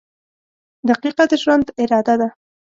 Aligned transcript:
•دقیقه 0.89 1.23
د 1.29 1.33
ژوند 1.41 1.65
اراده 1.81 2.15
ده. 2.21 2.27